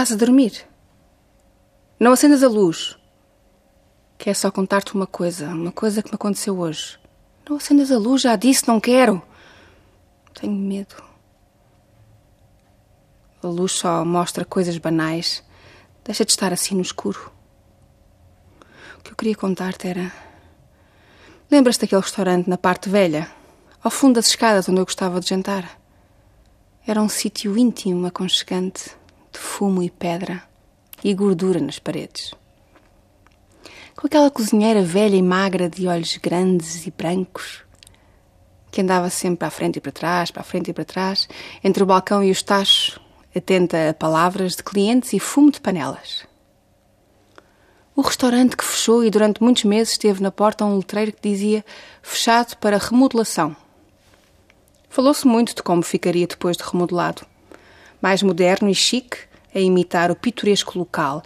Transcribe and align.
Estás 0.00 0.12
a 0.12 0.16
dormir? 0.16 0.66
Não 1.98 2.12
acendas 2.12 2.42
a 2.42 2.48
luz. 2.48 2.96
Quer 4.16 4.34
só 4.34 4.50
contar-te 4.50 4.94
uma 4.94 5.06
coisa, 5.06 5.48
uma 5.48 5.70
coisa 5.70 6.02
que 6.02 6.08
me 6.08 6.14
aconteceu 6.14 6.58
hoje. 6.58 6.98
Não 7.46 7.58
acendas 7.58 7.92
a 7.92 7.98
luz, 7.98 8.22
já 8.22 8.34
disse, 8.34 8.66
não 8.66 8.80
quero. 8.80 9.20
Tenho 10.32 10.54
medo. 10.54 10.94
A 13.42 13.46
luz 13.46 13.72
só 13.72 14.02
mostra 14.02 14.42
coisas 14.42 14.78
banais. 14.78 15.44
Deixa 16.02 16.24
de 16.24 16.30
estar 16.30 16.50
assim 16.50 16.74
no 16.74 16.80
escuro. 16.80 17.30
O 18.98 19.02
que 19.02 19.12
eu 19.12 19.16
queria 19.16 19.36
contar-te 19.36 19.86
era. 19.86 20.10
Lembras-te 21.50 21.82
daquele 21.82 22.00
restaurante 22.00 22.48
na 22.48 22.56
parte 22.56 22.88
velha, 22.88 23.30
ao 23.84 23.90
fundo 23.90 24.14
das 24.14 24.28
escadas 24.28 24.66
onde 24.66 24.80
eu 24.80 24.86
gostava 24.86 25.20
de 25.20 25.28
jantar? 25.28 25.78
Era 26.86 27.02
um 27.02 27.08
sítio 27.10 27.58
íntimo, 27.58 28.06
aconchegante, 28.06 28.98
de 29.32 29.38
fumo 29.38 29.82
e 29.82 29.90
pedra 29.90 30.42
e 31.02 31.14
gordura 31.14 31.60
nas 31.60 31.78
paredes. 31.78 32.34
Com 33.96 34.06
aquela 34.06 34.30
cozinheira 34.30 34.82
velha 34.82 35.16
e 35.16 35.22
magra 35.22 35.68
de 35.68 35.86
olhos 35.86 36.16
grandes 36.16 36.86
e 36.86 36.90
brancos, 36.90 37.62
que 38.70 38.80
andava 38.80 39.10
sempre 39.10 39.38
para 39.38 39.48
a 39.48 39.50
frente 39.50 39.76
e 39.76 39.80
para 39.80 39.92
trás, 39.92 40.30
para 40.30 40.40
a 40.40 40.44
frente 40.44 40.70
e 40.70 40.72
para 40.72 40.84
trás, 40.84 41.28
entre 41.62 41.82
o 41.82 41.86
balcão 41.86 42.22
e 42.22 42.30
os 42.30 42.42
tachos, 42.42 42.98
atenta 43.36 43.90
a 43.90 43.94
palavras 43.94 44.56
de 44.56 44.62
clientes 44.62 45.12
e 45.12 45.20
fumo 45.20 45.50
de 45.50 45.60
panelas. 45.60 46.26
O 47.94 48.02
restaurante 48.02 48.56
que 48.56 48.64
fechou 48.64 49.04
e 49.04 49.10
durante 49.10 49.42
muitos 49.42 49.64
meses 49.64 49.98
teve 49.98 50.22
na 50.22 50.30
porta 50.30 50.64
um 50.64 50.78
letreiro 50.78 51.12
que 51.12 51.28
dizia 51.28 51.64
fechado 52.00 52.56
para 52.56 52.78
remodelação. 52.78 53.54
Falou-se 54.88 55.26
muito 55.26 55.54
de 55.54 55.62
como 55.62 55.82
ficaria 55.82 56.26
depois 56.26 56.56
de 56.56 56.62
remodelado. 56.62 57.26
Mais 58.00 58.22
moderno 58.22 58.68
e 58.68 58.74
chique, 58.74 59.18
a 59.54 59.58
imitar 59.58 60.10
o 60.10 60.16
pitoresco 60.16 60.78
local, 60.78 61.22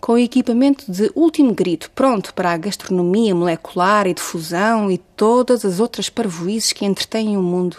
com 0.00 0.18
equipamento 0.18 0.90
de 0.90 1.12
último 1.14 1.54
grito, 1.54 1.90
pronto 1.92 2.34
para 2.34 2.52
a 2.52 2.56
gastronomia 2.56 3.34
molecular 3.34 4.06
e 4.06 4.14
de 4.14 4.20
fusão 4.20 4.90
e 4.90 4.98
todas 4.98 5.64
as 5.64 5.78
outras 5.78 6.10
parvoízes 6.10 6.72
que 6.72 6.84
entretêm 6.84 7.36
o 7.36 7.42
mundo. 7.42 7.76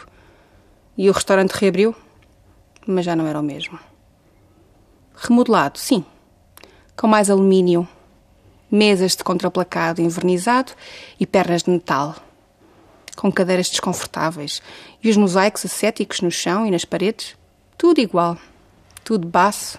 E 0.98 1.10
o 1.10 1.14
restaurante 1.14 1.52
reabriu, 1.52 1.94
mas 2.88 3.06
já 3.06 3.16
não 3.16 3.28
era 3.28 3.40
o 3.40 3.44
mesmo. 3.44 3.78
Remodelado, 5.16 5.78
sim, 5.78 6.06
com 6.96 7.08
mais 7.08 7.30
alumínio, 7.30 7.88
mesas 8.72 9.16
de 9.16 9.24
contraplacado 9.24 10.02
envernizado 10.02 10.72
e 11.20 11.28
pernas 11.28 11.64
de 11.64 11.72
metal, 11.72 12.16
com 13.16 13.32
cadeiras 13.32 13.70
desconfortáveis. 13.70 14.62
E 15.04 15.10
os 15.10 15.18
mosaicos 15.18 15.66
ascéticos 15.66 16.22
no 16.22 16.32
chão 16.32 16.66
e 16.66 16.72
nas 16.72 16.86
paredes, 16.86 17.36
tudo 17.84 18.00
igual, 18.00 18.38
tudo 19.04 19.28
baço, 19.28 19.78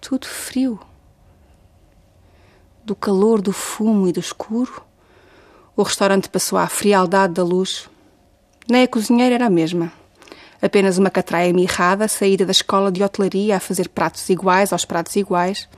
tudo 0.00 0.28
frio. 0.28 0.78
Do 2.84 2.94
calor 2.94 3.42
do 3.42 3.52
fumo 3.52 4.06
e 4.06 4.12
do 4.12 4.20
escuro, 4.20 4.80
o 5.74 5.82
restaurante 5.82 6.28
passou 6.28 6.56
à 6.56 6.68
frialdade 6.68 7.34
da 7.34 7.42
luz. 7.42 7.90
Nem 8.70 8.84
a 8.84 8.88
cozinheira 8.88 9.34
era 9.34 9.46
a 9.46 9.50
mesma. 9.50 9.92
Apenas 10.62 10.98
uma 10.98 11.10
catraia 11.10 11.52
mirrada, 11.52 12.06
saída 12.06 12.46
da 12.46 12.52
escola 12.52 12.92
de 12.92 13.02
hotelaria 13.02 13.56
a 13.56 13.60
fazer 13.60 13.88
pratos 13.88 14.30
iguais 14.30 14.72
aos 14.72 14.84
pratos 14.84 15.16
iguais. 15.16 15.68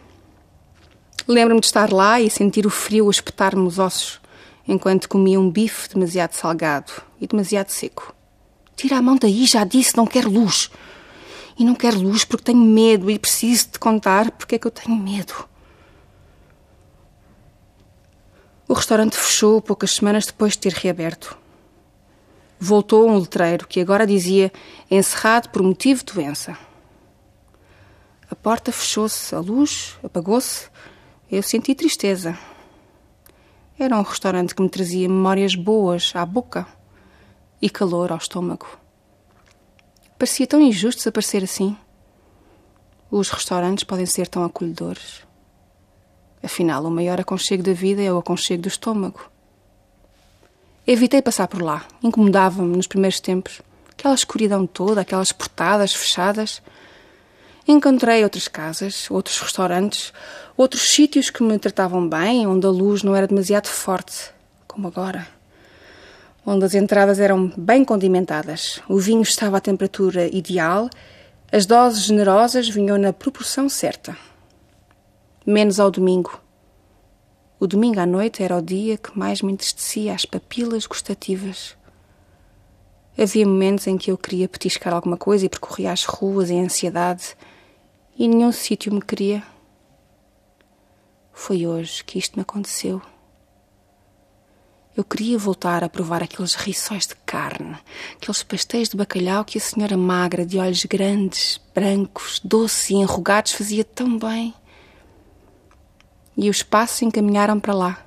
Lembro-me 1.26 1.60
de 1.60 1.66
estar 1.66 1.90
lá 1.90 2.20
e 2.20 2.28
sentir 2.28 2.66
o 2.66 2.70
frio 2.70 3.08
a 3.08 3.10
espetar-me 3.10 3.66
os 3.66 3.78
ossos, 3.78 4.20
enquanto 4.68 5.08
comia 5.08 5.40
um 5.40 5.50
bife 5.50 5.88
demasiado 5.94 6.34
salgado 6.34 6.92
e 7.18 7.26
demasiado 7.26 7.70
seco. 7.70 8.14
Tira 8.76 8.98
a 8.98 9.02
mão 9.02 9.16
daí, 9.16 9.46
já 9.46 9.64
disse, 9.64 9.96
não 9.96 10.06
quero 10.06 10.28
luz. 10.28 10.70
E 11.58 11.64
não 11.64 11.74
quero 11.74 12.00
luz 12.00 12.24
porque 12.24 12.44
tenho 12.44 12.60
medo 12.60 13.10
e 13.10 13.18
preciso 13.18 13.68
te 13.68 13.78
contar 13.78 14.30
porque 14.32 14.56
é 14.56 14.58
que 14.58 14.66
eu 14.66 14.70
tenho 14.70 14.96
medo. 14.96 15.48
O 18.66 18.72
restaurante 18.72 19.16
fechou 19.16 19.60
poucas 19.60 19.92
semanas 19.92 20.26
depois 20.26 20.54
de 20.54 20.60
ter 20.60 20.72
reaberto. 20.72 21.36
Voltou 22.58 23.08
um 23.08 23.18
letreiro 23.18 23.68
que 23.68 23.80
agora 23.80 24.06
dizia 24.06 24.52
encerrado 24.90 25.50
por 25.50 25.62
motivo 25.62 26.04
de 26.04 26.12
doença. 26.14 26.56
A 28.30 28.34
porta 28.34 28.72
fechou-se, 28.72 29.34
a 29.34 29.38
luz 29.38 29.96
apagou-se. 30.02 30.68
Eu 31.30 31.42
senti 31.42 31.74
tristeza. 31.74 32.38
Era 33.78 33.96
um 33.96 34.02
restaurante 34.02 34.54
que 34.54 34.62
me 34.62 34.68
trazia 34.68 35.08
memórias 35.08 35.54
boas 35.54 36.12
à 36.14 36.24
boca 36.24 36.66
e 37.60 37.68
calor 37.68 38.12
ao 38.12 38.18
estômago. 38.18 38.83
Parecia 40.18 40.46
tão 40.46 40.60
injusto 40.60 40.98
desaparecer 40.98 41.42
assim. 41.42 41.76
Os 43.10 43.30
restaurantes 43.30 43.84
podem 43.84 44.06
ser 44.06 44.28
tão 44.28 44.44
acolhedores. 44.44 45.22
Afinal, 46.42 46.84
o 46.84 46.90
maior 46.90 47.20
aconchego 47.20 47.62
da 47.62 47.72
vida 47.72 48.02
é 48.02 48.12
o 48.12 48.18
aconchego 48.18 48.62
do 48.62 48.68
estômago. 48.68 49.30
Evitei 50.86 51.22
passar 51.22 51.48
por 51.48 51.62
lá. 51.62 51.86
Incomodava-me 52.02 52.76
nos 52.76 52.86
primeiros 52.86 53.18
tempos. 53.18 53.62
Aquela 53.90 54.14
escuridão 54.14 54.66
toda, 54.66 55.00
aquelas 55.00 55.32
portadas 55.32 55.94
fechadas. 55.94 56.62
Encontrei 57.66 58.22
outras 58.22 58.46
casas, 58.46 59.10
outros 59.10 59.38
restaurantes, 59.40 60.12
outros 60.56 60.82
sítios 60.82 61.30
que 61.30 61.42
me 61.42 61.58
tratavam 61.58 62.06
bem, 62.06 62.46
onde 62.46 62.66
a 62.66 62.70
luz 62.70 63.02
não 63.02 63.16
era 63.16 63.26
demasiado 63.26 63.68
forte, 63.68 64.30
como 64.68 64.86
agora. 64.86 65.26
Onde 66.46 66.64
as 66.64 66.74
entradas 66.74 67.18
eram 67.18 67.52
bem 67.56 67.84
condimentadas, 67.84 68.80
o 68.88 68.98
vinho 68.98 69.22
estava 69.22 69.56
à 69.56 69.60
temperatura 69.60 70.26
ideal, 70.26 70.90
as 71.50 71.64
doses 71.66 72.04
generosas 72.04 72.68
vinham 72.68 72.98
na 72.98 73.12
proporção 73.12 73.68
certa 73.68 74.16
menos 75.46 75.78
ao 75.78 75.90
domingo. 75.90 76.40
O 77.60 77.66
domingo 77.66 78.00
à 78.00 78.06
noite 78.06 78.42
era 78.42 78.56
o 78.56 78.62
dia 78.62 78.96
que 78.96 79.16
mais 79.16 79.42
me 79.42 79.52
entristecia 79.52 80.14
as 80.14 80.24
papilas 80.24 80.86
gustativas. 80.86 81.76
Havia 83.16 83.46
momentos 83.46 83.86
em 83.86 83.96
que 83.96 84.10
eu 84.10 84.18
queria 84.18 84.48
petiscar 84.48 84.92
alguma 84.92 85.16
coisa 85.16 85.44
e 85.44 85.48
percorria 85.48 85.92
as 85.92 86.04
ruas 86.04 86.50
em 86.50 86.64
ansiedade 86.64 87.36
e 88.18 88.26
nenhum 88.26 88.52
sítio 88.52 88.92
me 88.92 89.02
queria. 89.02 89.42
Foi 91.32 91.66
hoje 91.66 92.02
que 92.02 92.18
isto 92.18 92.36
me 92.36 92.42
aconteceu. 92.42 93.02
Eu 94.96 95.02
queria 95.02 95.36
voltar 95.36 95.82
a 95.82 95.88
provar 95.88 96.22
aqueles 96.22 96.54
riçóis 96.54 97.06
de 97.06 97.16
carne, 97.26 97.76
aqueles 98.14 98.42
pastéis 98.42 98.88
de 98.88 98.96
bacalhau 98.96 99.44
que 99.44 99.58
a 99.58 99.60
senhora 99.60 99.96
magra, 99.96 100.46
de 100.46 100.58
olhos 100.58 100.84
grandes, 100.84 101.60
brancos, 101.74 102.40
doces 102.44 102.90
e 102.90 102.94
enrugados, 102.94 103.52
fazia 103.52 103.84
tão 103.84 104.18
bem 104.18 104.54
e 106.36 106.50
os 106.50 106.62
passos 106.62 107.02
encaminharam 107.02 107.60
para 107.60 107.74
lá. 107.74 108.06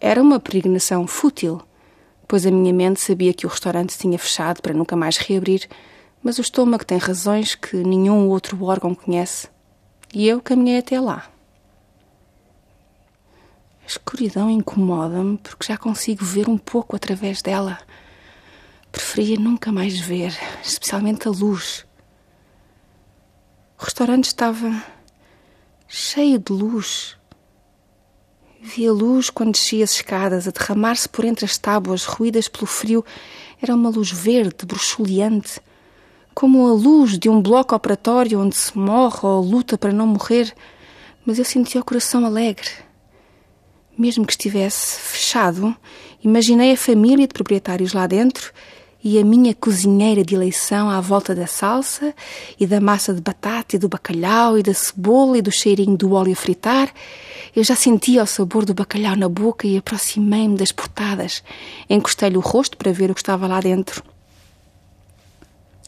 Era 0.00 0.22
uma 0.22 0.38
peregrinação 0.38 1.06
fútil, 1.06 1.60
pois 2.26 2.46
a 2.46 2.50
minha 2.50 2.72
mente 2.72 3.00
sabia 3.00 3.32
que 3.32 3.46
o 3.46 3.48
restaurante 3.48 3.98
tinha 3.98 4.18
fechado 4.18 4.60
para 4.60 4.74
nunca 4.74 4.94
mais 4.94 5.16
reabrir, 5.16 5.68
mas 6.22 6.38
o 6.38 6.42
estômago 6.42 6.84
tem 6.84 6.98
razões 6.98 7.54
que 7.54 7.76
nenhum 7.76 8.28
outro 8.28 8.62
órgão 8.64 8.94
conhece, 8.94 9.48
e 10.14 10.28
eu 10.28 10.40
caminhei 10.40 10.78
até 10.78 11.00
lá. 11.00 11.30
A 13.88 13.90
escuridão 13.90 14.50
incomoda-me 14.50 15.38
porque 15.38 15.72
já 15.72 15.78
consigo 15.78 16.22
ver 16.22 16.46
um 16.46 16.58
pouco 16.58 16.94
através 16.94 17.40
dela. 17.40 17.78
Preferia 18.92 19.38
nunca 19.38 19.72
mais 19.72 19.98
ver, 19.98 20.36
especialmente 20.62 21.26
a 21.26 21.30
luz. 21.30 21.86
O 23.80 23.84
restaurante 23.84 24.26
estava 24.26 24.84
cheio 25.88 26.38
de 26.38 26.52
luz. 26.52 27.16
Via 28.60 28.92
luz 28.92 29.30
quando 29.30 29.52
descia 29.52 29.84
as 29.84 29.92
escadas, 29.92 30.46
a 30.46 30.50
derramar-se 30.50 31.08
por 31.08 31.24
entre 31.24 31.46
as 31.46 31.56
tábuas 31.56 32.04
ruídas 32.04 32.46
pelo 32.46 32.66
frio. 32.66 33.02
Era 33.58 33.74
uma 33.74 33.88
luz 33.88 34.10
verde, 34.12 34.66
bruxuleante, 34.66 35.62
como 36.34 36.68
a 36.68 36.74
luz 36.74 37.18
de 37.18 37.30
um 37.30 37.40
bloco 37.40 37.74
operatório 37.74 38.38
onde 38.38 38.54
se 38.54 38.76
morre 38.76 39.20
ou 39.22 39.40
luta 39.40 39.78
para 39.78 39.94
não 39.94 40.06
morrer. 40.06 40.54
Mas 41.24 41.38
eu 41.38 41.44
sentia 41.46 41.80
o 41.80 41.84
coração 41.84 42.26
alegre. 42.26 42.86
Mesmo 43.98 44.24
que 44.24 44.32
estivesse 44.32 45.00
fechado, 45.00 45.76
imaginei 46.22 46.72
a 46.72 46.76
família 46.76 47.26
de 47.26 47.34
proprietários 47.34 47.92
lá 47.92 48.06
dentro 48.06 48.52
e 49.02 49.18
a 49.18 49.24
minha 49.24 49.52
cozinheira 49.52 50.24
de 50.24 50.36
eleição 50.36 50.88
à 50.88 51.00
volta 51.00 51.34
da 51.34 51.48
salsa 51.48 52.14
e 52.60 52.64
da 52.64 52.80
massa 52.80 53.12
de 53.12 53.20
batata 53.20 53.74
e 53.74 53.78
do 53.78 53.88
bacalhau 53.88 54.56
e 54.56 54.62
da 54.62 54.72
cebola 54.72 55.38
e 55.38 55.42
do 55.42 55.50
cheirinho 55.50 55.96
do 55.96 56.12
óleo 56.12 56.32
a 56.32 56.36
fritar. 56.36 56.94
Eu 57.56 57.64
já 57.64 57.74
sentia 57.74 58.22
o 58.22 58.26
sabor 58.26 58.64
do 58.64 58.72
bacalhau 58.72 59.16
na 59.16 59.28
boca 59.28 59.66
e 59.66 59.76
aproximei-me 59.76 60.56
das 60.56 60.70
portadas. 60.70 61.42
Encostei-lhe 61.90 62.36
o 62.36 62.40
rosto 62.40 62.76
para 62.76 62.92
ver 62.92 63.10
o 63.10 63.14
que 63.14 63.20
estava 63.20 63.48
lá 63.48 63.60
dentro. 63.60 64.04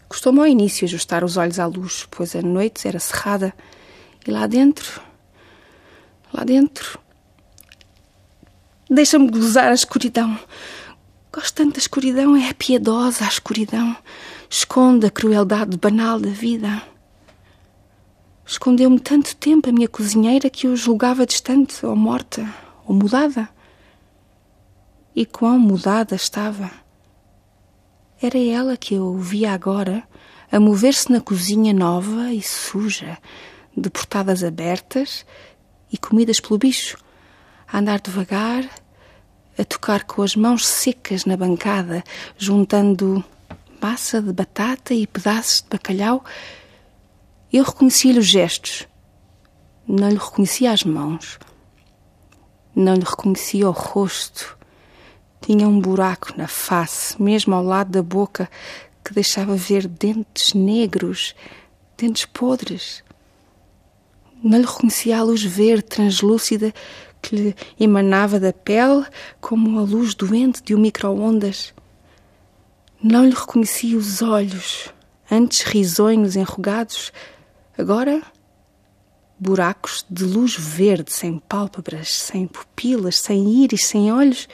Custou-me 0.09 0.41
ao 0.41 0.49
início 0.49 0.85
ajustar 0.85 1.23
os 1.23 1.37
olhos 1.37 1.61
à 1.61 1.67
luz, 1.67 2.09
pois 2.11 2.35
a 2.35 2.43
noite 2.43 2.89
era 2.89 2.99
cerrada. 2.99 3.55
E 4.27 4.33
lá 4.33 4.49
dentro, 4.49 5.01
lá 6.35 6.43
dentro, 6.43 6.99
deixa-me 8.91 9.31
gozar 9.31 9.71
a 9.71 9.75
escuridão. 9.75 10.39
Gosto 11.33 11.55
tanto 11.55 11.75
da 11.75 11.79
escuridão, 11.79 12.37
é 12.37 12.53
piedosa 12.53 13.25
a 13.25 13.29
escuridão. 13.29 13.97
Esconde 14.49 15.07
a 15.07 15.11
crueldade 15.11 15.77
banal 15.77 16.19
da 16.19 16.31
vida. 16.31 16.83
Escondeu-me 18.45 18.99
tanto 18.99 19.37
tempo 19.37 19.69
a 19.69 19.73
minha 19.73 19.87
cozinheira 19.87 20.51
que 20.51 20.67
eu 20.67 20.75
julgava 20.75 21.25
distante, 21.25 21.87
ou 21.87 21.95
morta, 21.95 22.53
ou 22.85 22.93
mudada. 22.93 23.49
E 25.15 25.25
quão 25.25 25.57
mudada 25.57 26.17
estava. 26.17 26.69
Era 28.21 28.39
ela 28.39 28.77
que 28.77 28.95
eu 28.95 29.17
via 29.17 29.53
agora 29.53 30.03
a 30.51 30.59
mover-se 30.59 31.13
na 31.13 31.21
cozinha 31.21 31.73
nova 31.73 32.33
e 32.33 32.43
suja, 32.43 33.19
de 33.77 33.89
portadas 33.89 34.43
abertas 34.43 35.25
e 35.93 35.97
comidas 35.97 36.41
pelo 36.41 36.59
bicho, 36.59 36.99
a 37.73 37.79
andar 37.79 38.01
devagar, 38.01 38.69
a 39.61 39.65
tocar 39.65 40.05
com 40.05 40.23
as 40.23 40.35
mãos 40.35 40.67
secas 40.67 41.27
na 41.27 41.37
bancada, 41.37 42.03
juntando 42.39 43.23
massa 43.81 44.23
de 44.23 44.33
batata 44.33 44.95
e 44.95 45.07
pedaços 45.07 45.61
de 45.61 45.69
bacalhau. 45.69 46.25
Eu 47.53 47.65
reconhecia-lhe 47.65 48.19
os 48.19 48.27
gestos. 48.27 48.89
Não 49.87 50.09
lhe 50.09 50.17
reconhecia 50.17 50.73
as 50.73 50.83
mãos. 50.83 51.39
Não 52.75 52.95
lhe 52.95 53.05
reconhecia 53.05 53.69
o 53.69 53.73
rosto. 53.73 54.57
Tinha 55.43 55.69
um 55.69 55.79
buraco 55.79 56.33
na 56.39 56.49
face, 56.49 57.21
mesmo 57.21 57.55
ao 57.55 57.62
lado 57.62 57.91
da 57.91 58.03
boca, 58.03 58.49
que 59.05 59.12
deixava 59.12 59.57
ver 59.57 59.87
dentes 59.87 60.55
negros, 60.55 61.35
dentes 61.99 62.25
podres. 62.25 63.05
Não 64.43 64.59
lhe 64.59 64.67
reconhecia 64.67 65.19
a 65.19 65.23
luz 65.23 65.43
verde 65.43 65.83
translúcida 65.83 66.73
que 67.21 67.37
lhe 67.37 67.57
emanava 67.79 68.41
da 68.41 68.53
pele 68.53 69.05
como 69.41 69.79
a 69.79 69.83
luz 69.83 70.15
doente 70.15 70.63
de 70.63 70.75
um 70.75 70.79
micro-ondas. 70.79 71.75
Não 73.03 73.25
lhe 73.25 73.35
reconhecia 73.35 73.97
os 73.97 74.23
olhos, 74.23 74.93
antes 75.31 75.63
risonhos 75.63 76.37
enrugados, 76.37 77.13
agora 77.77 78.23
buracos 79.39 80.05
de 80.11 80.25
luz 80.25 80.55
verde, 80.55 81.13
sem 81.13 81.39
pálpebras, 81.39 82.13
sem 82.13 82.47
pupilas, 82.47 83.17
sem 83.17 83.63
íris, 83.63 83.87
sem 83.87 84.13
olhos 84.13 84.47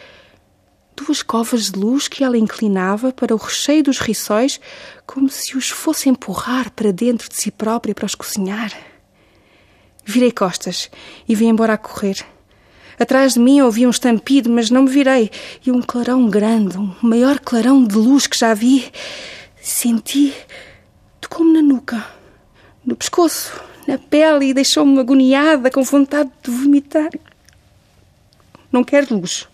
duas 0.97 1.23
covas 1.23 1.71
de 1.71 1.79
luz 1.79 2.09
que 2.09 2.25
ela 2.25 2.39
inclinava 2.39 3.13
para 3.13 3.35
o 3.35 3.39
recheio 3.39 3.83
dos 3.83 3.99
riçóis, 3.99 4.59
como 5.07 5.29
se 5.29 5.57
os 5.57 5.69
fosse 5.69 6.09
empurrar 6.09 6.71
para 6.71 6.91
dentro 6.91 7.29
de 7.29 7.37
si 7.37 7.51
própria 7.51 7.95
para 7.95 8.07
os 8.07 8.15
cozinhar. 8.15 8.73
Virei 10.05 10.33
costas 10.33 10.91
e 11.29 11.35
vim 11.35 11.49
embora 11.49 11.75
a 11.75 11.79
correr. 11.79 12.25
Atrás 12.99 13.35
de 13.35 13.41
mim 13.41 13.61
ouvi 13.61 13.87
um 13.87 13.91
estampido, 13.91 14.49
mas 14.49 14.71
não 14.71 14.83
me 14.83 14.91
virei. 14.91 15.31
E 15.65 15.71
um 15.71 15.83
clarão 15.83 16.29
grande, 16.29 16.79
um 16.79 16.95
maior 17.03 17.39
clarão 17.39 17.85
de 17.85 17.95
luz 17.95 18.27
que 18.27 18.39
já 18.39 18.55
vi. 18.55 18.91
Senti. 19.61 20.33
tocou-me 21.21 21.53
na 21.53 21.63
nuca, 21.63 22.07
no 22.85 22.97
pescoço, 22.97 23.53
na 23.87 23.99
pele 23.99 24.47
e 24.47 24.55
deixou-me 24.55 24.99
agoniada, 24.99 25.71
com 25.71 25.83
vontade 25.83 26.31
de 26.43 26.51
vomitar. 26.51 27.11
Não 28.73 28.83
quero 28.83 29.15
luz. 29.17 29.47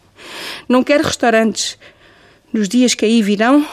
Não 0.69 0.85
quero 0.85 1.05
restaurantes. 1.05 1.79
Nos 2.53 2.69
dias 2.69 2.95
que 2.95 3.05
aí 3.05 3.23
virão, 3.23 3.67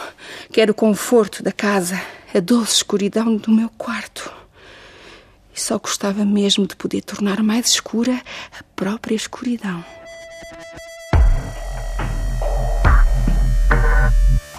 quero 0.51 0.71
o 0.71 0.75
conforto 0.75 1.43
da 1.43 1.51
casa, 1.51 2.01
a 2.33 2.39
doce 2.39 2.75
escuridão 2.75 3.35
do 3.35 3.51
meu 3.51 3.69
quarto. 3.77 4.38
E 5.59 5.61
só 5.61 5.77
gostava 5.77 6.23
mesmo 6.23 6.65
de 6.65 6.73
poder 6.73 7.01
tornar 7.01 7.43
mais 7.43 7.67
escura 7.67 8.21
a 8.57 8.63
própria 8.77 9.13
escuridão. 9.13 9.83